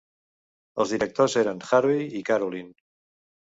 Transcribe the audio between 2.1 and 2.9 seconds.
i Carolyn.